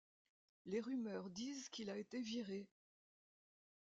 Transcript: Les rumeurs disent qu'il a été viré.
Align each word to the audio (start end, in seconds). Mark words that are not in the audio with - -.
Les 0.65 0.79
rumeurs 0.81 1.29
disent 1.29 1.69
qu'il 1.69 1.91
a 1.91 1.95
été 1.95 2.21
viré. 2.21 2.67